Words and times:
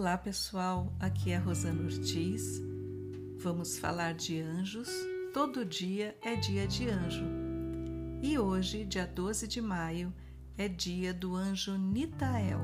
Olá 0.00 0.16
pessoal, 0.16 0.94
aqui 1.00 1.32
é 1.32 1.38
Rosana 1.38 1.82
Ortiz. 1.82 2.62
Vamos 3.36 3.78
falar 3.78 4.14
de 4.14 4.40
anjos. 4.40 4.88
Todo 5.34 5.64
dia 5.64 6.16
é 6.22 6.36
dia 6.36 6.68
de 6.68 6.88
anjo. 6.88 7.24
E 8.22 8.38
hoje, 8.38 8.84
dia 8.84 9.04
12 9.04 9.48
de 9.48 9.60
maio, 9.60 10.14
é 10.56 10.68
dia 10.68 11.12
do 11.12 11.34
anjo 11.34 11.76
Nitael, 11.76 12.60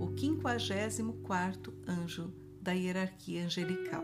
o 0.00 0.12
54 0.18 1.72
anjo 1.86 2.34
da 2.60 2.72
hierarquia 2.72 3.44
angelical. 3.44 4.02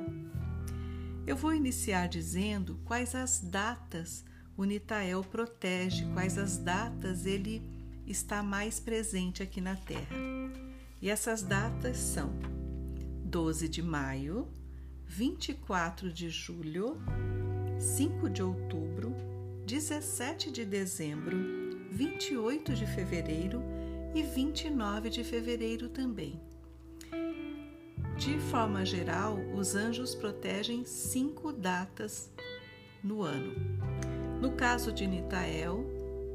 Eu 1.26 1.34
vou 1.34 1.52
iniciar 1.52 2.07
dizendo 2.07 2.79
quais 2.84 3.16
as 3.16 3.40
datas 3.40 4.25
o 4.57 4.62
Nitael 4.62 5.25
protege, 5.25 6.07
quais 6.12 6.39
as 6.39 6.57
datas 6.57 7.26
ele 7.26 7.68
está 8.07 8.44
mais 8.44 8.79
presente 8.79 9.43
aqui 9.43 9.61
na 9.61 9.75
Terra. 9.75 10.64
E 11.04 11.11
essas 11.11 11.43
datas 11.43 11.99
são 11.99 12.32
12 13.26 13.68
de 13.68 13.82
maio, 13.82 14.49
24 15.04 16.11
de 16.11 16.31
julho, 16.31 16.96
5 17.79 18.31
de 18.31 18.43
outubro, 18.43 19.14
17 19.67 20.50
de 20.50 20.64
dezembro, 20.64 21.36
28 21.90 22.72
de 22.72 22.86
fevereiro 22.86 23.62
e 24.14 24.22
29 24.22 25.11
de 25.11 25.22
fevereiro 25.22 25.90
também. 25.90 26.40
De 28.17 28.39
forma 28.39 28.82
geral, 28.86 29.36
os 29.54 29.75
anjos 29.75 30.14
protegem 30.14 30.86
cinco 30.86 31.53
datas 31.53 32.31
no 33.03 33.20
ano. 33.20 33.53
No 34.41 34.53
caso 34.53 34.91
de 34.91 35.06
Nitael, 35.06 35.84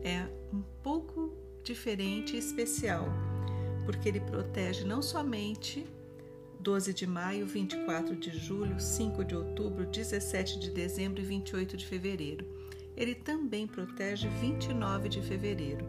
é 0.04 0.27
um 0.54 0.62
pouco 0.84 1.36
diferente 1.63 2.36
e 2.36 2.38
especial 2.38 3.29
porque 3.90 4.07
ele 4.07 4.20
protege 4.20 4.85
não 4.85 5.01
somente 5.01 5.84
12 6.59 6.93
de 6.93 7.07
maio, 7.07 7.48
24 7.48 8.15
de 8.15 8.29
julho, 8.29 8.79
5 8.79 9.26
de 9.26 9.35
outubro, 9.35 9.84
17 9.87 10.59
de 10.59 10.70
dezembro 10.70 11.20
e 11.20 11.26
28 11.26 11.76
de 11.76 11.87
fevereiro. 11.87 12.46
Ele 12.96 13.15
também 13.15 13.65
protege 13.65 14.29
29 14.29 15.09
de 15.09 15.23
fevereiro. 15.23 15.84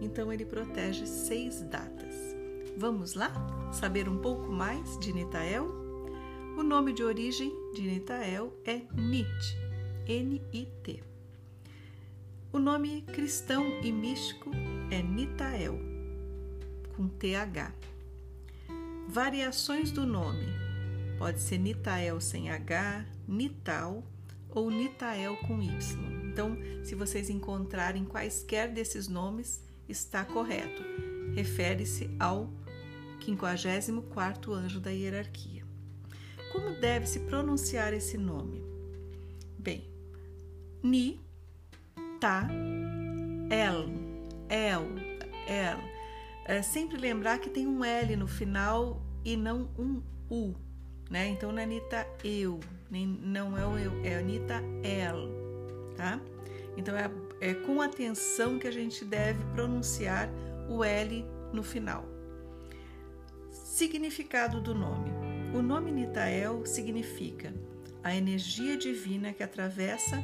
Então 0.00 0.32
ele 0.32 0.46
protege 0.46 1.06
seis 1.06 1.60
datas. 1.64 2.14
Vamos 2.78 3.12
lá 3.12 3.30
saber 3.74 4.08
um 4.08 4.16
pouco 4.16 4.50
mais 4.50 4.98
de 4.98 5.12
Nitael? 5.12 5.66
O 6.56 6.62
nome 6.62 6.94
de 6.94 7.04
origem 7.04 7.52
de 7.74 7.82
Nitael 7.82 8.54
é 8.64 8.80
Nit, 8.94 9.58
N-I-T. 10.08 11.02
O 12.50 12.58
nome 12.58 13.02
cristão 13.02 13.66
e 13.82 13.92
místico 13.92 14.50
é 14.90 15.02
Nitael 15.02 15.93
com 16.96 17.08
TH. 17.08 17.72
Variações 19.08 19.90
do 19.90 20.06
nome: 20.06 20.46
pode 21.18 21.40
ser 21.40 21.58
Nitael 21.58 22.20
sem 22.20 22.50
H, 22.50 23.04
Nital 23.26 24.02
ou 24.50 24.70
Nitael 24.70 25.36
com 25.38 25.60
Y. 25.60 26.14
Então, 26.24 26.56
se 26.82 26.94
vocês 26.94 27.30
encontrarem 27.30 28.04
quaisquer 28.04 28.72
desses 28.72 29.08
nomes, 29.08 29.62
está 29.88 30.24
correto. 30.24 30.82
Refere-se 31.34 32.10
ao 32.18 32.50
54º 33.20 34.52
anjo 34.52 34.80
da 34.80 34.90
hierarquia. 34.90 35.64
Como 36.52 36.80
deve 36.80 37.06
se 37.06 37.20
pronunciar 37.20 37.92
esse 37.92 38.16
nome? 38.16 38.62
Bem, 39.58 39.88
Ni, 40.82 41.20
Ta, 42.20 42.48
El, 43.50 43.88
El, 44.48 44.84
El 45.48 45.93
é 46.44 46.62
sempre 46.62 46.98
lembrar 46.98 47.38
que 47.38 47.48
tem 47.48 47.66
um 47.66 47.84
L 47.84 48.16
no 48.16 48.26
final 48.26 49.00
e 49.24 49.36
não 49.36 49.70
um 49.78 50.02
U, 50.30 50.54
né? 51.10 51.28
Então 51.28 51.50
não 51.50 51.58
é 51.58 51.62
Anitta 51.64 52.06
eu, 52.22 52.60
nem, 52.90 53.06
não 53.06 53.56
é 53.56 53.66
o 53.66 53.78
eu, 53.78 54.04
é 54.04 54.16
Anitta 54.16 54.62
el, 54.82 55.28
tá? 55.96 56.20
Então 56.76 56.94
é, 56.96 57.10
é 57.40 57.54
com 57.54 57.80
atenção 57.80 58.58
que 58.58 58.66
a 58.66 58.70
gente 58.70 59.04
deve 59.04 59.42
pronunciar 59.54 60.28
o 60.68 60.84
L 60.84 61.24
no 61.52 61.62
final. 61.62 62.04
Significado 63.50 64.60
do 64.60 64.74
nome: 64.74 65.10
o 65.54 65.62
nome 65.62 65.90
Nitael 65.90 66.66
significa 66.66 67.54
a 68.02 68.14
energia 68.14 68.76
divina 68.76 69.32
que 69.32 69.42
atravessa 69.42 70.22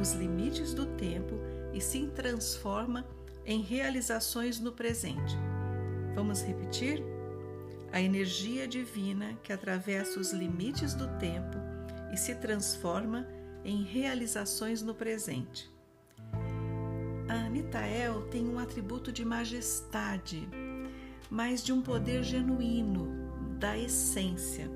os 0.00 0.12
limites 0.12 0.74
do 0.74 0.86
tempo 0.86 1.38
e 1.72 1.80
se 1.80 2.06
transforma 2.08 3.06
em 3.46 3.62
realizações 3.62 4.58
no 4.58 4.72
presente. 4.72 5.36
Vamos 6.14 6.42
repetir? 6.42 7.02
A 7.92 8.00
energia 8.00 8.68
divina 8.68 9.34
que 9.42 9.52
atravessa 9.52 10.20
os 10.20 10.32
limites 10.32 10.94
do 10.94 11.08
tempo 11.18 11.56
e 12.12 12.16
se 12.16 12.34
transforma 12.34 13.26
em 13.64 13.82
realizações 13.82 14.82
no 14.82 14.94
presente. 14.94 15.70
A 17.28 17.48
Nitael 17.48 18.22
tem 18.28 18.48
um 18.48 18.58
atributo 18.58 19.12
de 19.12 19.24
majestade, 19.24 20.48
mas 21.30 21.62
de 21.62 21.72
um 21.72 21.80
poder 21.80 22.22
genuíno, 22.24 23.30
da 23.58 23.76
essência. 23.76 24.70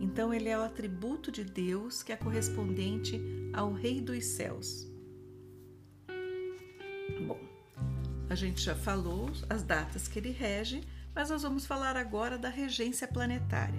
Então, 0.00 0.32
ele 0.32 0.48
é 0.48 0.58
o 0.58 0.62
atributo 0.62 1.30
de 1.30 1.44
Deus 1.44 2.02
que 2.02 2.12
é 2.12 2.16
correspondente 2.16 3.20
ao 3.52 3.72
Rei 3.72 4.00
dos 4.00 4.24
Céus. 4.24 4.90
Bom, 7.26 7.38
a 8.32 8.34
gente 8.34 8.62
já 8.62 8.74
falou 8.74 9.30
as 9.50 9.62
datas 9.62 10.08
que 10.08 10.18
ele 10.18 10.30
rege, 10.30 10.82
mas 11.14 11.28
nós 11.28 11.42
vamos 11.42 11.66
falar 11.66 11.98
agora 11.98 12.38
da 12.38 12.48
regência 12.48 13.06
planetária. 13.06 13.78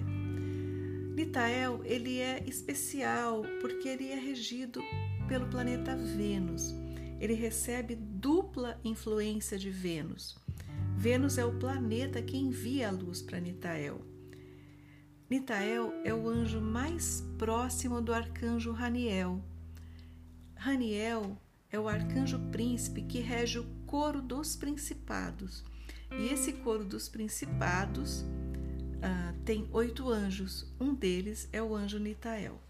Litael 1.16 1.80
ele 1.84 2.20
é 2.20 2.40
especial 2.46 3.42
porque 3.60 3.88
ele 3.88 4.06
é 4.06 4.14
regido 4.14 4.80
pelo 5.26 5.48
planeta 5.48 5.96
Vênus. 5.96 6.72
Ele 7.20 7.34
recebe 7.34 7.96
dupla 7.96 8.78
influência 8.84 9.58
de 9.58 9.70
Vênus. 9.70 10.36
Vênus 10.96 11.36
é 11.36 11.44
o 11.44 11.58
planeta 11.58 12.22
que 12.22 12.36
envia 12.36 12.88
a 12.88 12.92
luz 12.92 13.22
para 13.22 13.40
Nitael. 13.40 14.02
Nitael 15.28 15.92
é 16.04 16.14
o 16.14 16.28
anjo 16.28 16.60
mais 16.60 17.24
próximo 17.38 18.00
do 18.00 18.14
arcanjo 18.14 18.70
Raniel. 18.70 19.42
Raniel 20.54 21.36
é 21.72 21.80
o 21.80 21.88
arcanjo 21.88 22.38
príncipe 22.52 23.02
que 23.02 23.18
rege 23.18 23.58
o 23.58 23.64
coro 23.94 24.20
dos 24.20 24.56
principados. 24.56 25.62
E 26.18 26.26
esse 26.26 26.52
coro 26.52 26.84
dos 26.84 27.08
principados 27.08 28.22
uh, 28.22 29.40
tem 29.44 29.68
oito 29.70 30.10
anjos. 30.10 30.66
Um 30.80 30.92
deles 30.92 31.48
é 31.52 31.62
o 31.62 31.76
anjo 31.76 32.00
Nitael. 32.00 32.60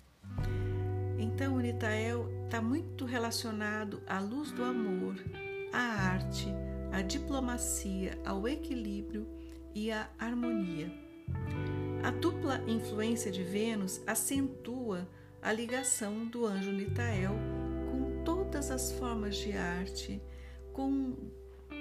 Então, 1.19 1.55
o 1.55 1.61
Nitael 1.61 2.29
está 2.45 2.61
muito 2.61 3.07
relacionado 3.07 4.03
à 4.07 4.21
luz 4.21 4.51
do 4.51 4.63
amor, 4.63 5.15
à 5.73 5.79
arte, 5.79 6.49
à 6.93 7.01
diplomacia, 7.01 8.19
ao 8.23 8.47
equilíbrio 8.47 9.27
e 9.75 9.91
à 9.91 10.11
harmonia. 10.19 10.93
A 12.03 12.11
dupla 12.11 12.63
influência 12.69 13.33
de 13.33 13.43
Vênus 13.43 14.03
acentua 14.07 15.09
a 15.41 15.51
ligação 15.51 16.27
do 16.27 16.45
anjo 16.45 16.71
Nitael 16.71 17.35
com 17.91 18.23
todas 18.25 18.71
as 18.71 18.93
formas 18.93 19.37
de 19.37 19.53
arte, 19.53 20.21
com 20.75 21.17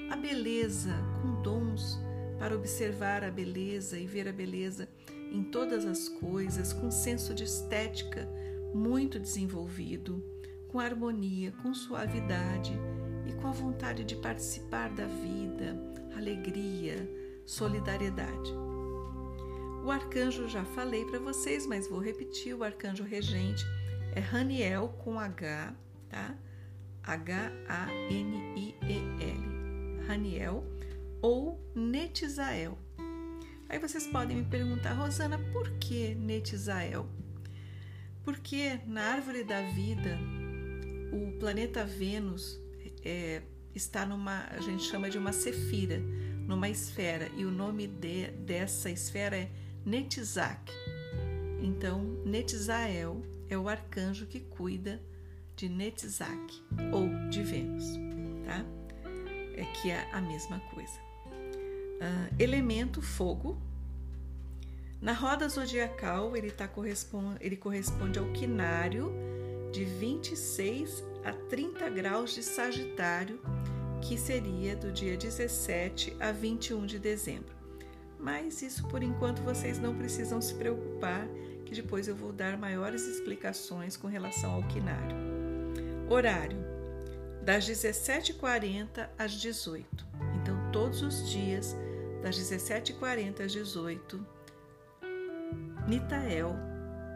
a 0.09 0.15
beleza, 0.15 0.93
com 1.21 1.41
dons 1.41 1.99
para 2.39 2.55
observar 2.55 3.23
a 3.23 3.31
beleza 3.31 3.97
e 3.97 4.05
ver 4.05 4.27
a 4.27 4.31
beleza 4.31 4.87
em 5.31 5.43
todas 5.43 5.85
as 5.85 6.07
coisas, 6.07 6.71
com 6.71 6.89
senso 6.91 7.33
de 7.33 7.43
estética 7.43 8.29
muito 8.73 9.19
desenvolvido, 9.19 10.23
com 10.69 10.79
harmonia, 10.79 11.51
com 11.61 11.73
suavidade 11.73 12.73
e 13.27 13.33
com 13.33 13.47
a 13.47 13.51
vontade 13.51 14.03
de 14.03 14.15
participar 14.15 14.89
da 14.89 15.07
vida, 15.07 15.75
alegria, 16.15 17.09
solidariedade. 17.45 18.51
O 19.83 19.91
arcanjo 19.91 20.47
já 20.47 20.63
falei 20.63 21.03
para 21.05 21.19
vocês, 21.19 21.65
mas 21.65 21.87
vou 21.87 21.99
repetir: 21.99 22.53
o 22.53 22.63
arcanjo 22.63 23.03
regente 23.03 23.65
é 24.15 24.19
Raniel 24.19 24.89
com 25.03 25.19
H, 25.19 25.75
tá? 26.09 26.37
H-A-N-I-E-L, 27.03 28.07
Raniel 30.07 30.63
ou 31.21 31.59
Netizael. 31.75 32.77
Aí 33.69 33.79
vocês 33.79 34.05
podem 34.07 34.37
me 34.37 34.45
perguntar, 34.45 34.93
Rosana, 34.93 35.39
por 35.51 35.69
que 35.79 36.13
Netizael? 36.15 37.07
Porque 38.23 38.79
na 38.85 39.01
árvore 39.13 39.43
da 39.43 39.61
vida, 39.61 40.17
o 41.11 41.37
planeta 41.39 41.83
Vênus 41.85 42.59
é, 43.03 43.41
está 43.75 44.05
numa, 44.05 44.45
a 44.49 44.61
gente 44.61 44.83
chama 44.83 45.09
de 45.09 45.17
uma 45.17 45.33
cefira, 45.33 45.99
numa 46.47 46.69
esfera, 46.69 47.29
e 47.35 47.45
o 47.45 47.51
nome 47.51 47.87
de, 47.87 48.27
dessa 48.31 48.89
esfera 48.89 49.35
é 49.35 49.49
Netizak. 49.85 50.71
Então, 51.61 52.01
Netizael 52.25 53.21
é 53.49 53.57
o 53.57 53.67
arcanjo 53.67 54.25
que 54.25 54.39
cuida 54.39 55.01
de 55.55 55.69
Netzach 55.69 56.63
ou 56.91 57.07
de 57.29 57.43
Vênus, 57.43 57.85
tá? 58.45 58.65
É 59.55 59.63
que 59.65 59.91
é 59.91 60.09
a 60.11 60.21
mesma 60.21 60.59
coisa. 60.73 60.99
Uh, 62.03 62.35
elemento 62.39 63.01
fogo. 63.01 63.57
Na 64.99 65.13
roda 65.13 65.47
zodiacal, 65.49 66.35
ele, 66.35 66.49
tá, 66.49 66.67
corresponde, 66.67 67.37
ele 67.41 67.57
corresponde 67.57 68.17
ao 68.17 68.25
quinário 68.31 69.11
de 69.71 69.83
26 69.83 71.03
a 71.25 71.33
30 71.33 71.89
graus 71.89 72.33
de 72.33 72.41
Sagitário, 72.41 73.39
que 74.01 74.17
seria 74.17 74.75
do 74.75 74.91
dia 74.91 75.17
17 75.17 76.15
a 76.19 76.31
21 76.31 76.85
de 76.85 76.99
dezembro. 76.99 77.53
Mas 78.19 78.61
isso 78.61 78.87
por 78.87 79.03
enquanto 79.03 79.41
vocês 79.41 79.77
não 79.79 79.95
precisam 79.95 80.41
se 80.41 80.53
preocupar, 80.55 81.27
que 81.65 81.75
depois 81.75 82.07
eu 82.07 82.15
vou 82.15 82.31
dar 82.31 82.57
maiores 82.57 83.05
explicações 83.05 83.97
com 83.97 84.07
relação 84.07 84.51
ao 84.51 84.63
quinário. 84.63 85.32
Horário: 86.13 86.63
das 87.43 87.67
17h40 87.67 89.09
às 89.17 89.31
18 89.31 90.05
Então, 90.39 90.71
todos 90.71 91.01
os 91.01 91.27
dias, 91.27 91.75
das 92.21 92.37
17h40 92.37 93.39
às 93.39 93.51
18 93.51 94.23
Nitael 95.87 96.55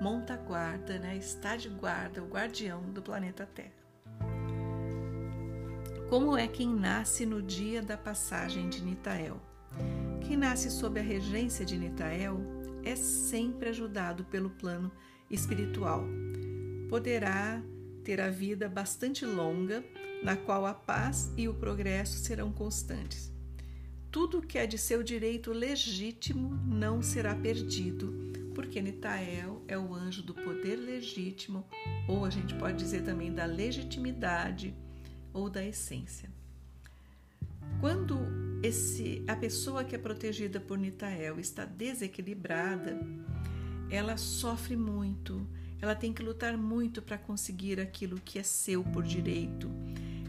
monta 0.01 0.35
guarda, 0.35 0.97
né? 0.97 1.15
está 1.15 1.55
de 1.55 1.69
guarda, 1.69 2.23
o 2.23 2.27
guardião 2.27 2.81
do 2.89 2.99
planeta 2.99 3.45
Terra. 3.45 3.77
Como 6.09 6.35
é 6.35 6.47
quem 6.47 6.67
nasce 6.67 7.23
no 7.23 7.39
dia 7.39 7.83
da 7.83 7.97
passagem 7.97 8.67
de 8.67 8.83
Nitael? 8.83 9.39
Quem 10.21 10.35
nasce 10.35 10.71
sob 10.71 10.99
a 10.99 11.03
regência 11.03 11.63
de 11.63 11.77
Nitael 11.77 12.39
é 12.83 12.95
sempre 12.95 13.69
ajudado 13.69 14.23
pelo 14.25 14.49
plano 14.49 14.91
espiritual. 15.29 16.03
Poderá 16.89 17.61
ter 18.07 18.21
a 18.21 18.29
vida 18.29 18.69
bastante 18.69 19.25
longa, 19.25 19.83
na 20.23 20.37
qual 20.37 20.65
a 20.65 20.73
paz 20.73 21.29
e 21.35 21.49
o 21.49 21.53
progresso 21.53 22.17
serão 22.19 22.53
constantes. 22.53 23.29
Tudo 24.09 24.41
que 24.41 24.57
é 24.57 24.65
de 24.65 24.77
seu 24.77 25.03
direito 25.03 25.51
legítimo 25.51 26.57
não 26.65 27.01
será 27.01 27.35
perdido, 27.35 28.31
porque 28.55 28.81
Nitael 28.81 29.61
é 29.67 29.77
o 29.77 29.93
anjo 29.93 30.23
do 30.23 30.33
poder 30.33 30.77
legítimo, 30.77 31.67
ou 32.07 32.23
a 32.23 32.29
gente 32.29 32.55
pode 32.55 32.77
dizer 32.77 33.03
também 33.03 33.33
da 33.33 33.43
legitimidade 33.43 34.73
ou 35.33 35.49
da 35.49 35.61
essência. 35.61 36.29
Quando 37.81 38.17
esse, 38.63 39.21
a 39.27 39.35
pessoa 39.35 39.83
que 39.83 39.95
é 39.95 39.99
protegida 39.99 40.61
por 40.61 40.77
Nitael 40.77 41.41
está 41.41 41.65
desequilibrada, 41.65 42.97
ela 43.89 44.15
sofre 44.15 44.77
muito, 44.77 45.45
ela 45.81 45.95
tem 45.95 46.11
que 46.11 46.23
lutar 46.23 46.57
muito 46.57 47.01
para 47.01 47.17
conseguir 47.17 47.79
aquilo 47.79 48.19
que 48.23 48.39
é 48.39 48.43
seu 48.43 48.83
por 48.83 49.03
direito. 49.03 49.69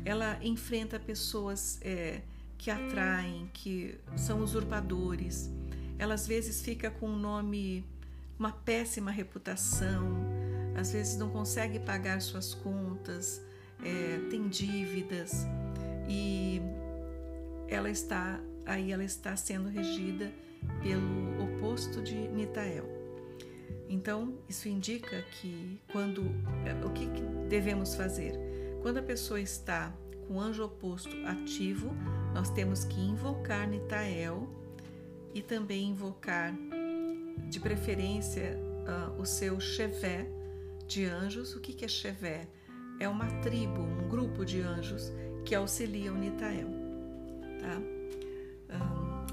Ela 0.05 0.39
enfrenta 0.43 0.99
pessoas 0.99 1.79
é, 1.83 2.23
que 2.57 2.71
atraem, 2.71 3.49
que 3.53 3.99
são 4.17 4.41
usurpadores. 4.41 5.51
Ela 5.99 6.15
às 6.15 6.27
vezes 6.27 6.63
fica 6.63 6.91
com 6.91 7.09
um 7.09 7.19
nome, 7.19 7.85
uma 8.39 8.53
péssima 8.53 9.11
reputação, 9.11 10.17
às 10.77 10.93
vezes 10.93 11.17
não 11.17 11.31
consegue 11.31 11.79
pagar 11.79 12.21
suas 12.21 12.55
contas, 12.55 13.43
é, 13.83 14.29
tem 14.31 14.49
dívidas 14.49 15.47
e 16.09 16.61
ela 17.69 17.91
está 17.91 18.41
aí 18.65 18.93
ela 18.93 19.05
está 19.05 19.35
sendo 19.37 19.69
regida 19.69 20.31
pelo 20.83 21.43
oposto 21.43 22.03
de 22.03 22.15
Nitael. 22.15 22.98
Então 23.89 24.39
isso 24.49 24.69
indica 24.69 25.23
que 25.23 25.81
quando 25.91 26.23
é, 26.67 26.85
o 26.85 26.91
que 26.91 27.07
devemos 27.49 27.95
fazer 27.95 28.35
quando 28.83 28.99
a 28.99 29.03
pessoa 29.03 29.41
está 29.41 29.93
com 30.27 30.35
o 30.35 30.41
anjo 30.41 30.65
oposto 30.65 31.17
ativo, 31.27 31.91
nós 32.35 32.51
temos 32.51 32.85
que 32.85 33.01
invocar 33.01 33.67
Nitael 33.67 34.49
e 35.35 35.43
também 35.43 35.89
invocar 35.89 36.55
de 37.49 37.59
preferência 37.59 38.57
uh, 38.87 39.21
o 39.21 39.27
seu 39.27 39.59
chevé 39.59 40.31
de 40.87 41.07
anjos. 41.07 41.55
O 41.55 41.61
que, 41.61 41.73
que 41.73 41.85
é 41.85 41.89
chevé? 41.89 42.47
é 43.01 43.09
uma 43.09 43.27
tribo, 43.43 43.83
um 43.83 44.09
grupo 44.09 44.45
de 44.45 44.61
anjos 44.61 45.13
que 45.45 45.55
auxiliam 45.55 46.15
Nitael. 46.15 46.69
Tá? 47.61 47.98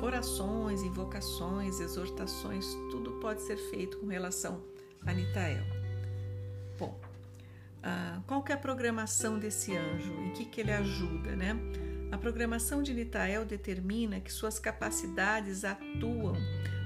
Orações, 0.02 0.84
invocações, 0.84 1.80
exortações, 1.80 2.66
tudo 2.92 3.12
pode 3.14 3.42
ser 3.42 3.58
feito 3.58 3.98
com 3.98 4.08
relação 4.08 4.62
a 5.06 5.14
Nitael. 5.14 5.64
Bom, 6.78 7.00
uh, 7.80 8.22
qual 8.28 8.44
que 8.44 8.52
é 8.52 8.56
a 8.56 8.58
programação 8.58 9.40
desse 9.40 9.76
anjo? 9.76 10.14
Em 10.22 10.32
que, 10.34 10.46
que 10.46 10.62
ele 10.62 10.72
ajuda, 10.72 11.36
né? 11.36 11.56
A 12.12 12.18
programação 12.18 12.84
de 12.84 12.94
Nitael 12.94 13.46
determina 13.46 14.20
que 14.20 14.32
suas 14.32 14.60
capacidades 14.60 15.64
atuam 15.64 16.36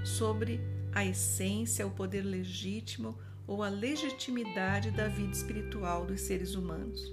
sobre 0.06 0.62
a 0.94 1.06
essência, 1.06 1.86
o 1.86 1.92
poder 1.92 2.22
legítimo, 2.22 3.18
ou 3.46 3.64
a 3.64 3.70
legitimidade 3.70 4.92
da 4.92 5.08
vida 5.08 5.34
espiritual 5.34 6.06
dos 6.06 6.22
seres 6.22 6.54
humanos. 6.54 7.12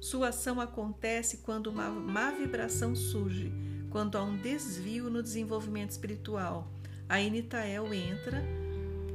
Sua 0.00 0.28
ação 0.28 0.60
acontece 0.60 1.38
quando 1.38 1.68
uma 1.68 1.88
má 1.88 2.30
vibração 2.30 2.94
surge, 2.94 3.52
quando 3.90 4.16
há 4.16 4.22
um 4.22 4.36
desvio 4.36 5.10
no 5.10 5.22
desenvolvimento 5.22 5.90
espiritual. 5.90 6.70
Aí 7.08 7.28
Nitael 7.28 7.92
entra 7.92 8.42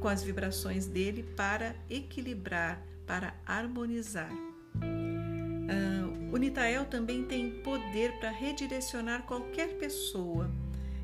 com 0.00 0.08
as 0.08 0.22
vibrações 0.22 0.86
dele 0.86 1.22
para 1.22 1.74
equilibrar, 1.88 2.80
para 3.06 3.34
harmonizar. 3.46 4.30
Uh, 4.76 6.32
o 6.32 6.36
Nitael 6.36 6.84
também 6.84 7.24
tem 7.24 7.62
poder 7.62 8.18
para 8.18 8.30
redirecionar 8.30 9.22
qualquer 9.22 9.78
pessoa, 9.78 10.50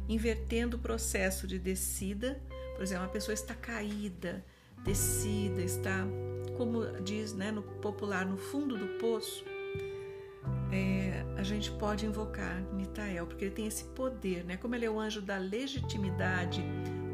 invertendo 0.09 0.77
o 0.77 0.81
processo 0.81 1.47
de 1.47 1.59
descida. 1.59 2.39
Por 2.75 2.83
exemplo, 2.83 3.05
uma 3.05 3.11
pessoa 3.11 3.33
está 3.33 3.55
caída, 3.55 4.45
descida, 4.85 5.63
está, 5.63 6.07
como 6.57 6.85
diz 7.01 7.33
né, 7.33 7.51
no 7.51 7.63
popular, 7.63 8.27
no 8.27 8.37
fundo 8.37 8.77
do 8.77 8.99
poço, 8.99 9.45
é, 10.71 11.02
a 11.43 11.45
gente 11.45 11.73
pode 11.73 12.07
invocar 12.07 12.63
Nitael, 12.73 13.27
porque 13.27 13.47
ele 13.47 13.55
tem 13.55 13.67
esse 13.67 13.85
poder, 13.85 14.45
né? 14.45 14.57
Como 14.57 14.77
ele 14.77 14.85
é 14.85 14.91
o 14.91 15.01
anjo 15.01 15.21
da 15.21 15.37
legitimidade, 15.39 16.63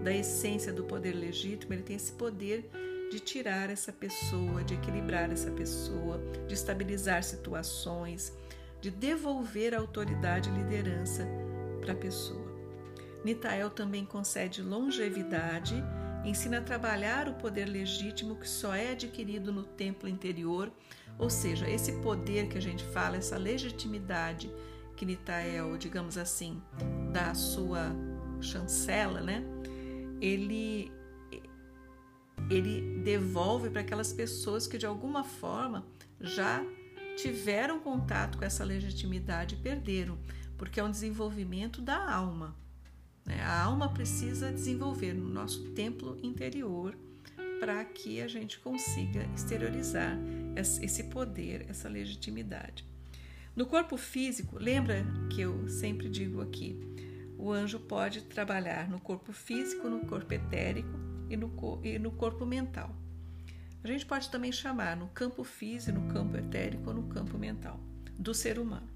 da 0.05 0.13
essência 0.13 0.71
do 0.71 0.85
poder 0.85 1.15
legítimo, 1.15 1.73
ele 1.73 1.83
tem 1.83 1.97
esse 1.97 2.13
poder 2.13 2.71
de 3.11 3.19
tirar 3.21 3.71
essa 3.71 3.91
pessoa, 3.91 4.63
de 4.63 4.75
equilibrar 4.75 5.31
essa 5.33 5.51
pessoa, 5.51 6.21
de 6.47 6.53
estabilizar 6.53 7.23
situações, 7.23 8.37
de 8.83 8.91
devolver 8.91 9.75
autoridade 9.75 10.51
e 10.51 10.53
liderança 10.53 11.27
para 11.81 11.95
a 11.95 11.97
pessoa. 11.97 12.47
Nitael 13.25 13.71
também 13.71 14.05
concede 14.05 14.61
longevidade 14.61 15.83
ensina 16.25 16.59
a 16.59 16.63
trabalhar 16.63 17.29
o 17.29 17.35
poder 17.35 17.67
legítimo 17.67 18.37
que 18.37 18.49
só 18.49 18.75
é 18.75 18.91
adquirido 18.91 19.53
no 19.53 19.63
templo 19.63 20.09
interior, 20.09 20.71
ou 21.19 21.29
seja, 21.29 21.69
esse 21.69 21.93
poder 22.01 22.49
que 22.49 22.57
a 22.57 22.63
gente 22.63 22.85
fala, 22.85 23.17
essa 23.17 23.37
legitimidade 23.37 24.51
que 24.97 25.05
Nitael, 25.05 25.77
digamos 25.77 26.17
assim, 26.17 26.63
da 27.13 27.35
sua 27.35 27.93
chancela, 28.41 29.21
né? 29.21 29.45
Ele 30.21 30.93
ele 32.51 33.03
devolve 33.03 33.69
para 33.69 33.81
aquelas 33.81 34.13
pessoas 34.13 34.67
que 34.67 34.79
de 34.79 34.87
alguma 34.87 35.23
forma 35.25 35.85
já 36.21 36.65
tiveram 37.17 37.81
contato 37.81 38.39
com 38.39 38.45
essa 38.45 38.65
legitimidade 38.65 39.57
e 39.57 39.59
perderam, 39.59 40.19
porque 40.57 40.79
é 40.81 40.85
um 40.85 40.91
desenvolvimento 40.91 41.83
da 41.83 42.11
alma. 42.13 42.57
Né? 43.25 43.43
A 43.43 43.65
alma 43.65 43.93
precisa 43.93 44.53
desenvolver 44.53 45.13
no 45.13 45.29
nosso 45.29 45.71
templo 45.73 46.17
interior 46.23 46.97
para 47.61 47.85
que 47.85 48.21
a 48.21 48.29
gente 48.29 48.59
consiga 48.61 49.29
exteriorizar 49.35 50.19
esse 50.57 51.05
poder, 51.05 51.67
essa 51.69 51.89
legitimidade. 51.89 52.87
No 53.55 53.67
corpo 53.67 53.97
físico, 53.97 54.57
lembra 54.59 55.05
que 55.31 55.41
eu 55.41 55.69
sempre 55.69 56.09
digo 56.09 56.41
aqui, 56.41 56.79
o 57.37 57.53
anjo 57.53 57.79
pode 57.79 58.23
trabalhar 58.23 58.89
no 58.89 59.01
corpo 59.01 59.33
físico, 59.33 59.89
no 59.89 60.07
corpo 60.07 60.33
etérico 60.33 60.99
e 61.29 61.37
no, 61.37 61.81
e 61.83 61.99
no 61.99 62.11
corpo 62.11 62.45
mental. 62.45 62.95
A 63.83 63.87
gente 63.87 64.05
pode 64.05 64.29
também 64.31 64.51
chamar 64.51 64.97
no 64.97 65.09
campo 65.09 65.45
físico, 65.45 65.99
no 65.99 66.13
campo 66.13 66.37
etérico 66.37 66.91
ou 66.91 66.95
no 66.95 67.05
campo 67.05 67.39
mental 67.39 67.81
do 68.19 68.35
ser 68.35 68.59
humano. 68.59 68.89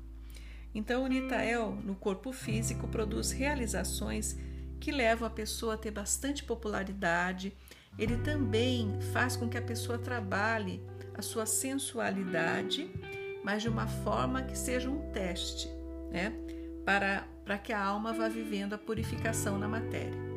Então, 0.74 1.04
o 1.04 1.06
Nitael, 1.06 1.74
no 1.84 1.94
corpo 1.94 2.32
físico, 2.32 2.88
produz 2.88 3.30
realizações 3.30 4.36
que 4.80 4.90
levam 4.90 5.28
a 5.28 5.30
pessoa 5.30 5.74
a 5.74 5.78
ter 5.78 5.90
bastante 5.90 6.42
popularidade. 6.42 7.52
Ele 7.98 8.16
também 8.18 8.98
faz 9.12 9.36
com 9.36 9.48
que 9.48 9.58
a 9.58 9.62
pessoa 9.62 9.98
trabalhe 9.98 10.82
a 11.14 11.22
sua 11.22 11.46
sensualidade, 11.46 12.90
mas 13.44 13.62
de 13.62 13.68
uma 13.68 13.86
forma 13.86 14.42
que 14.42 14.56
seja 14.56 14.88
um 14.88 15.10
teste, 15.12 15.68
né? 16.10 16.32
Para, 16.84 17.26
para 17.44 17.58
que 17.58 17.72
a 17.72 17.82
alma 17.82 18.12
vá 18.12 18.28
vivendo 18.28 18.72
a 18.72 18.78
purificação 18.78 19.58
na 19.58 19.68
matéria. 19.68 20.32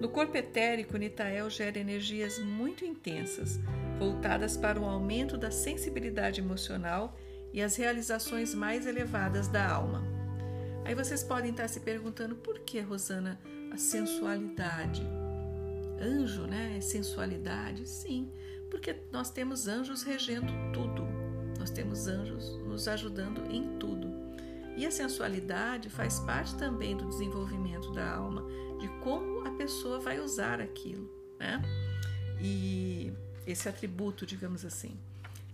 No 0.00 0.08
corpo 0.08 0.36
etérico, 0.36 0.96
Nitael 0.96 1.50
gera 1.50 1.78
energias 1.78 2.38
muito 2.38 2.84
intensas, 2.84 3.58
voltadas 3.98 4.56
para 4.56 4.80
o 4.80 4.84
aumento 4.84 5.36
da 5.36 5.50
sensibilidade 5.50 6.40
emocional 6.40 7.16
e 7.52 7.60
as 7.60 7.74
realizações 7.76 8.54
mais 8.54 8.86
elevadas 8.86 9.48
da 9.48 9.68
alma. 9.68 10.04
Aí 10.84 10.94
vocês 10.94 11.24
podem 11.24 11.50
estar 11.50 11.68
se 11.68 11.80
perguntando 11.80 12.36
por 12.36 12.60
que, 12.60 12.80
Rosana, 12.80 13.40
a 13.72 13.76
sensualidade? 13.76 15.02
Anjo, 16.00 16.46
né? 16.46 16.76
É 16.76 16.80
sensualidade? 16.80 17.88
Sim, 17.88 18.30
porque 18.70 18.96
nós 19.10 19.30
temos 19.30 19.66
anjos 19.66 20.02
regendo 20.02 20.52
tudo. 20.72 21.06
Nós 21.58 21.70
temos 21.70 22.06
anjos 22.06 22.56
nos 22.64 22.86
ajudando 22.86 23.50
em 23.50 23.78
tudo. 23.78 24.08
E 24.76 24.86
a 24.86 24.90
sensualidade 24.90 25.90
faz 25.90 26.20
parte 26.20 26.54
também 26.56 26.96
do 26.96 27.08
desenvolvimento 27.08 27.92
da 27.92 28.14
alma, 28.14 28.46
de 28.78 28.88
como 29.02 29.46
a 29.46 29.50
pessoa 29.50 29.98
vai 29.98 30.20
usar 30.20 30.60
aquilo, 30.60 31.10
né? 31.38 31.60
E 32.40 33.12
esse 33.44 33.68
atributo, 33.68 34.24
digamos 34.24 34.64
assim. 34.64 34.96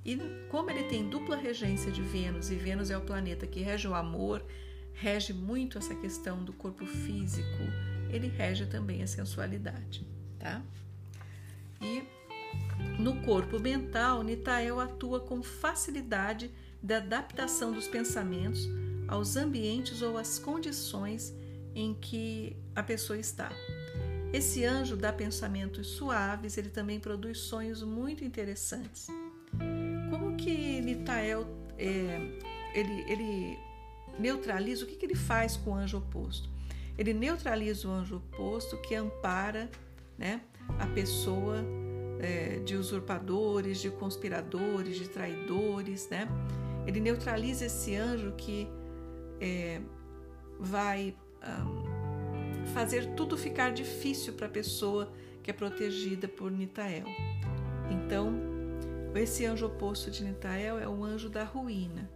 E 0.04 0.18
como 0.50 0.70
ele 0.70 0.84
tem 0.84 1.08
dupla 1.08 1.36
regência 1.36 1.90
de 1.90 2.02
Vênus, 2.02 2.50
e 2.50 2.54
Vênus 2.54 2.90
é 2.90 2.98
o 2.98 3.00
planeta 3.00 3.46
que 3.46 3.60
rege 3.60 3.88
o 3.88 3.94
amor, 3.94 4.44
rege 4.92 5.32
muito 5.32 5.78
essa 5.78 5.94
questão 5.94 6.44
do 6.44 6.52
corpo 6.52 6.84
físico, 6.84 7.62
ele 8.10 8.28
rege 8.28 8.66
também 8.66 9.02
a 9.02 9.06
sensualidade, 9.06 10.06
tá? 10.44 10.62
E 11.80 12.06
no 12.98 13.22
corpo 13.22 13.58
mental, 13.58 14.22
Nitael 14.22 14.78
atua 14.78 15.20
com 15.20 15.42
facilidade 15.42 16.50
da 16.82 16.98
adaptação 16.98 17.72
dos 17.72 17.88
pensamentos 17.88 18.68
aos 19.08 19.36
ambientes 19.36 20.02
ou 20.02 20.18
às 20.18 20.38
condições 20.38 21.34
em 21.74 21.94
que 21.94 22.54
a 22.76 22.82
pessoa 22.82 23.18
está. 23.18 23.50
Esse 24.32 24.64
anjo 24.64 24.96
dá 24.96 25.12
pensamentos 25.12 25.86
suaves, 25.86 26.58
ele 26.58 26.68
também 26.68 27.00
produz 27.00 27.38
sonhos 27.38 27.82
muito 27.82 28.22
interessantes. 28.24 29.06
Como 30.10 30.36
que 30.36 30.80
Nitael 30.82 31.46
é, 31.78 32.18
ele, 32.74 33.04
ele 33.10 33.58
neutraliza? 34.18 34.84
O 34.84 34.88
que, 34.88 34.96
que 34.96 35.06
ele 35.06 35.14
faz 35.14 35.56
com 35.56 35.70
o 35.70 35.74
anjo 35.74 35.98
oposto? 35.98 36.50
Ele 36.98 37.14
neutraliza 37.14 37.88
o 37.88 37.90
anjo 37.90 38.16
oposto 38.16 38.76
que 38.82 38.94
ampara 38.94 39.70
né, 40.18 40.40
a 40.78 40.86
pessoa 40.86 41.64
é, 42.20 42.60
de 42.64 42.76
usurpadores, 42.76 43.78
de 43.78 43.90
conspiradores, 43.90 44.96
de 44.96 45.08
traidores. 45.08 46.08
Né? 46.08 46.28
Ele 46.86 47.00
neutraliza 47.00 47.66
esse 47.66 47.94
anjo 47.94 48.32
que 48.36 48.68
é, 49.40 49.80
vai 50.58 51.14
um, 51.42 52.66
fazer 52.72 53.14
tudo 53.14 53.36
ficar 53.36 53.72
difícil 53.72 54.32
para 54.34 54.46
a 54.46 54.50
pessoa 54.50 55.12
que 55.42 55.50
é 55.50 55.54
protegida 55.54 56.26
por 56.26 56.50
Nitael. 56.50 57.04
Então, 57.90 58.32
esse 59.14 59.44
anjo 59.44 59.66
oposto 59.66 60.10
de 60.10 60.24
Nitael 60.24 60.78
é 60.78 60.88
o 60.88 61.04
anjo 61.04 61.28
da 61.28 61.44
ruína. 61.44 62.10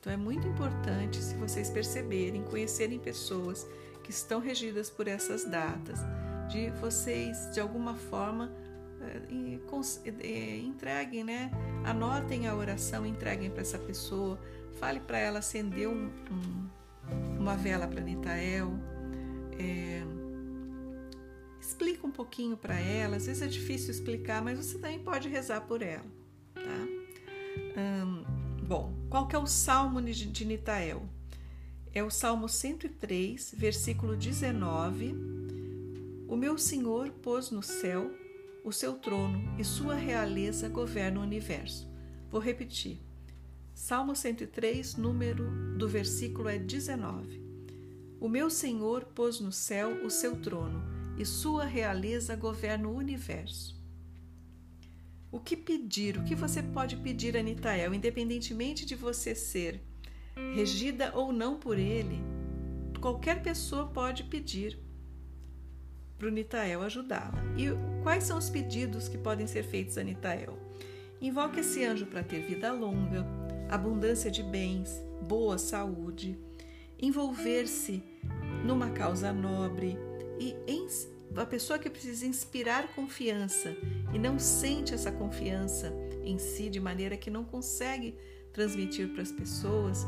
Então, 0.00 0.12
é 0.12 0.16
muito 0.16 0.46
importante, 0.46 1.16
se 1.18 1.34
vocês 1.34 1.68
perceberem, 1.68 2.42
conhecerem 2.44 2.98
pessoas 2.98 3.66
que 4.04 4.10
estão 4.10 4.40
regidas 4.40 4.88
por 4.88 5.08
essas 5.08 5.44
datas, 5.44 5.98
de 6.48 6.70
vocês, 6.70 7.50
de 7.52 7.60
alguma 7.60 7.94
forma, 7.94 8.52
eh, 9.00 9.58
eh, 10.22 10.58
entreguem, 10.58 11.22
né? 11.22 11.50
Anotem 11.84 12.48
a 12.48 12.54
oração, 12.54 13.06
entreguem 13.06 13.50
para 13.50 13.60
essa 13.60 13.78
pessoa, 13.78 14.40
fale 14.78 15.00
para 15.00 15.18
ela 15.18 15.38
acender 15.38 15.88
um, 15.88 16.10
um, 16.30 16.68
uma 17.38 17.56
vela 17.56 17.86
para 17.86 18.00
Nitael, 18.00 18.72
é, 19.58 20.02
explica 21.60 22.06
um 22.06 22.10
pouquinho 22.10 22.56
para 22.56 22.78
ela. 22.78 23.16
Às 23.16 23.26
vezes 23.26 23.42
é 23.42 23.46
difícil 23.46 23.90
explicar, 23.90 24.42
mas 24.42 24.58
você 24.58 24.78
também 24.78 24.98
pode 24.98 25.28
rezar 25.28 25.60
por 25.62 25.82
ela, 25.82 26.06
tá? 26.54 26.88
Hum, 27.76 28.24
bom, 28.66 28.94
qual 29.10 29.28
que 29.28 29.36
é 29.36 29.38
o 29.38 29.46
salmo 29.46 30.00
de 30.00 30.44
Nitael? 30.44 31.08
É 31.94 32.02
o 32.04 32.10
Salmo 32.10 32.48
103, 32.48 33.54
versículo 33.56 34.14
19. 34.14 35.37
O 36.28 36.36
meu 36.36 36.58
Senhor 36.58 37.10
pôs 37.22 37.50
no 37.50 37.62
céu 37.62 38.14
o 38.62 38.70
seu 38.70 38.96
trono 38.96 39.58
e 39.58 39.64
sua 39.64 39.94
realeza 39.94 40.68
governa 40.68 41.20
o 41.20 41.22
universo. 41.22 41.90
Vou 42.30 42.38
repetir. 42.38 43.00
Salmo 43.72 44.14
103, 44.14 44.96
número 44.96 45.50
do 45.78 45.88
versículo 45.88 46.50
é 46.50 46.58
19. 46.58 47.40
O 48.20 48.28
meu 48.28 48.50
Senhor 48.50 49.06
pôs 49.06 49.40
no 49.40 49.50
céu 49.50 50.04
o 50.04 50.10
seu 50.10 50.36
trono 50.36 50.82
e 51.16 51.24
sua 51.24 51.64
realeza 51.64 52.36
governa 52.36 52.88
o 52.88 52.94
universo. 52.94 53.82
O 55.32 55.40
que 55.40 55.56
pedir? 55.56 56.18
O 56.18 56.24
que 56.24 56.34
você 56.34 56.62
pode 56.62 56.96
pedir 56.96 57.38
a 57.38 57.42
Nitael, 57.42 57.94
independentemente 57.94 58.84
de 58.84 58.94
você 58.94 59.34
ser 59.34 59.80
regida 60.54 61.10
ou 61.14 61.32
não 61.32 61.58
por 61.58 61.78
ele? 61.78 62.20
Qualquer 63.00 63.42
pessoa 63.42 63.86
pode 63.86 64.24
pedir 64.24 64.87
para 66.18 66.28
o 66.28 66.30
Nitael 66.30 66.82
ajudá-la. 66.82 67.42
E 67.56 67.68
quais 68.02 68.24
são 68.24 68.38
os 68.38 68.50
pedidos 68.50 69.08
que 69.08 69.16
podem 69.16 69.46
ser 69.46 69.62
feitos 69.62 69.96
a 69.96 70.02
Nitael? 70.02 70.58
Invoque 71.20 71.60
esse 71.60 71.84
anjo 71.84 72.06
para 72.06 72.22
ter 72.22 72.40
vida 72.40 72.72
longa, 72.72 73.24
abundância 73.68 74.30
de 74.30 74.42
bens, 74.42 75.00
boa 75.22 75.58
saúde, 75.58 76.38
envolver-se 76.98 78.02
numa 78.64 78.90
causa 78.90 79.32
nobre 79.32 79.96
e 80.40 80.54
a 81.36 81.46
pessoa 81.46 81.78
que 81.78 81.90
precisa 81.90 82.26
inspirar 82.26 82.94
confiança 82.94 83.76
e 84.12 84.18
não 84.18 84.38
sente 84.38 84.94
essa 84.94 85.12
confiança 85.12 85.92
em 86.24 86.38
si 86.38 86.68
de 86.68 86.80
maneira 86.80 87.16
que 87.16 87.30
não 87.30 87.44
consegue 87.44 88.16
transmitir 88.52 89.08
para 89.08 89.22
as 89.22 89.30
pessoas, 89.30 90.06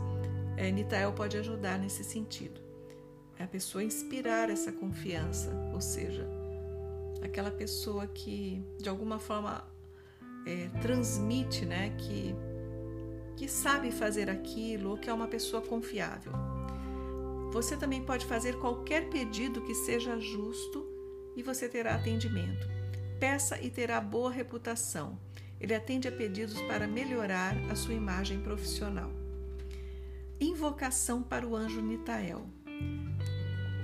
é, 0.56 0.70
Nitael 0.70 1.12
pode 1.12 1.36
ajudar 1.36 1.78
nesse 1.78 2.02
sentido. 2.02 2.69
É 3.40 3.44
a 3.44 3.48
pessoa 3.48 3.82
inspirar 3.82 4.50
essa 4.50 4.70
confiança, 4.70 5.50
ou 5.72 5.80
seja, 5.80 6.28
aquela 7.22 7.50
pessoa 7.50 8.06
que 8.06 8.62
de 8.78 8.86
alguma 8.86 9.18
forma 9.18 9.64
é, 10.44 10.68
transmite, 10.82 11.64
né, 11.64 11.88
que 11.96 12.34
que 13.38 13.48
sabe 13.48 13.90
fazer 13.90 14.28
aquilo 14.28 14.90
ou 14.90 14.98
que 14.98 15.08
é 15.08 15.14
uma 15.14 15.26
pessoa 15.26 15.62
confiável. 15.62 16.32
Você 17.50 17.78
também 17.78 18.04
pode 18.04 18.26
fazer 18.26 18.58
qualquer 18.58 19.08
pedido 19.08 19.62
que 19.62 19.74
seja 19.74 20.20
justo 20.20 20.86
e 21.34 21.42
você 21.42 21.66
terá 21.66 21.94
atendimento. 21.94 22.68
Peça 23.18 23.58
e 23.58 23.70
terá 23.70 24.02
boa 24.02 24.30
reputação. 24.30 25.18
Ele 25.58 25.74
atende 25.74 26.06
a 26.06 26.12
pedidos 26.12 26.60
para 26.62 26.86
melhorar 26.86 27.56
a 27.70 27.74
sua 27.74 27.94
imagem 27.94 28.42
profissional. 28.42 29.10
Invocação 30.38 31.22
para 31.22 31.46
o 31.46 31.56
anjo 31.56 31.80
Nitael. 31.80 32.59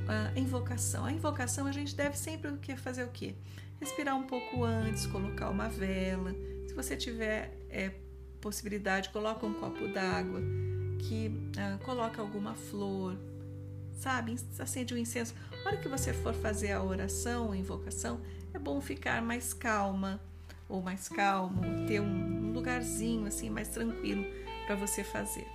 A 0.08 0.38
invocação. 0.38 1.04
A 1.04 1.12
invocação 1.12 1.66
a 1.66 1.72
gente 1.72 1.94
deve 1.94 2.16
sempre 2.16 2.50
fazer 2.76 3.04
o 3.04 3.08
quê? 3.08 3.34
Respirar 3.80 4.16
um 4.16 4.26
pouco 4.26 4.64
antes, 4.64 5.06
colocar 5.06 5.50
uma 5.50 5.68
vela. 5.68 6.32
Se 6.66 6.74
você 6.74 6.96
tiver 6.96 7.56
é, 7.68 7.92
possibilidade, 8.40 9.08
coloca 9.10 9.44
um 9.44 9.54
copo 9.54 9.88
d'água, 9.88 10.40
que 11.00 11.30
ah, 11.58 11.78
coloca 11.84 12.20
alguma 12.22 12.54
flor, 12.54 13.18
sabe? 13.92 14.36
Acende 14.58 14.94
o 14.94 14.96
um 14.96 15.00
incenso. 15.00 15.34
Na 15.64 15.70
hora 15.70 15.76
que 15.78 15.88
você 15.88 16.12
for 16.12 16.34
fazer 16.34 16.72
a 16.72 16.82
oração, 16.82 17.52
a 17.52 17.56
invocação, 17.56 18.20
é 18.54 18.58
bom 18.58 18.80
ficar 18.80 19.20
mais 19.20 19.52
calma 19.52 20.20
ou 20.68 20.82
mais 20.82 21.08
calmo, 21.08 21.86
ter 21.86 22.00
um 22.00 22.52
lugarzinho 22.52 23.26
assim 23.26 23.50
mais 23.50 23.68
tranquilo 23.68 24.24
para 24.66 24.76
você 24.76 25.04
fazer. 25.04 25.46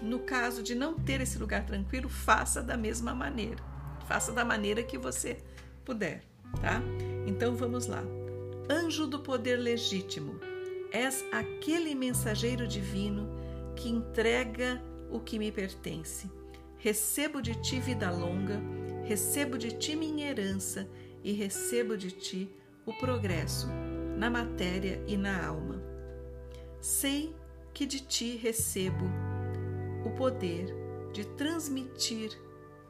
No 0.00 0.20
caso 0.20 0.62
de 0.62 0.74
não 0.74 0.94
ter 0.94 1.20
esse 1.20 1.38
lugar 1.38 1.64
tranquilo, 1.64 2.08
faça 2.08 2.62
da 2.62 2.76
mesma 2.76 3.14
maneira. 3.14 3.62
Faça 4.06 4.32
da 4.32 4.44
maneira 4.44 4.82
que 4.82 4.96
você 4.96 5.38
puder, 5.84 6.22
tá? 6.60 6.80
Então 7.26 7.54
vamos 7.54 7.86
lá. 7.86 8.02
Anjo 8.70 9.06
do 9.06 9.18
poder 9.20 9.56
legítimo, 9.56 10.38
És 10.90 11.24
aquele 11.30 11.94
mensageiro 11.94 12.66
divino 12.66 13.28
que 13.76 13.90
entrega 13.90 14.82
o 15.10 15.20
que 15.20 15.38
me 15.38 15.52
pertence. 15.52 16.30
Recebo 16.78 17.42
de 17.42 17.54
ti 17.60 17.78
vida 17.78 18.10
longa, 18.10 18.60
recebo 19.04 19.58
de 19.58 19.72
ti 19.72 19.94
minha 19.94 20.30
herança 20.30 20.88
e 21.22 21.32
recebo 21.32 21.96
de 21.96 22.10
ti 22.10 22.50
o 22.86 22.92
progresso 22.94 23.68
na 24.16 24.30
matéria 24.30 25.02
e 25.06 25.16
na 25.16 25.46
alma. 25.46 25.82
Sei 26.80 27.34
que 27.74 27.84
de 27.84 28.00
ti 28.00 28.36
recebo 28.36 29.04
o 30.04 30.10
poder 30.10 30.74
de 31.12 31.24
transmitir 31.24 32.30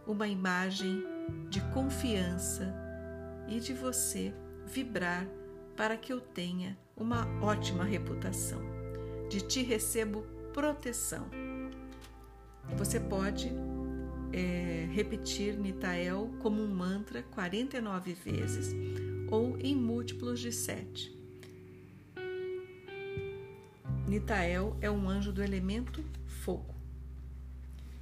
uma 0.07 0.27
imagem 0.27 1.05
de 1.49 1.61
confiança 1.73 2.75
e 3.47 3.61
de 3.61 3.73
você 3.73 4.35
vibrar 4.67 5.27
para 5.77 5.97
que 5.97 6.13
eu 6.13 6.21
tenha 6.21 6.77
uma 6.97 7.27
ótima 7.43 7.85
reputação. 7.85 8.61
De 9.29 9.41
ti 9.41 9.63
recebo 9.63 10.25
proteção. 10.53 11.29
Você 12.77 12.99
pode 12.99 13.53
é, 14.33 14.89
repetir 14.91 15.59
Nitael 15.59 16.31
como 16.41 16.63
um 16.63 16.69
mantra 16.69 17.23
49 17.23 18.15
vezes 18.15 18.75
ou 19.31 19.57
em 19.59 19.75
múltiplos 19.75 20.41
de 20.41 20.53
7. 20.53 21.17
Nitael 24.07 24.77
é 24.81 24.91
um 24.91 25.09
anjo 25.09 25.33
do 25.33 25.43
elemento 25.43 26.03
fogo. 26.27 26.78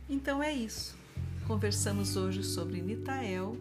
Então 0.08 0.42
é 0.42 0.52
isso. 0.52 0.96
Conversamos 1.46 2.16
hoje 2.16 2.42
sobre 2.42 2.80
Nitael 2.80 3.56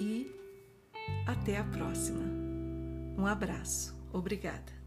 e 0.00 0.30
Até 1.26 1.58
a 1.58 1.64
próxima. 1.64 2.22
Um 3.16 3.26
abraço. 3.26 3.94
Obrigada. 4.12 4.77